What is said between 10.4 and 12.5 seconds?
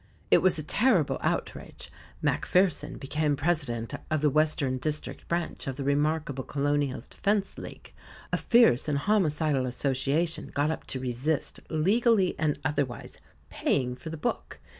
got up to resist, legally